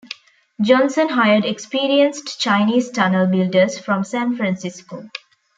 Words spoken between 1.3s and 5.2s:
experienced Chinese tunnel builders from San Francisco.